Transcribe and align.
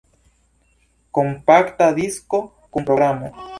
Kompakta 1.19 1.91
disko 2.01 2.43
kun 2.73 2.91
programo. 2.91 3.33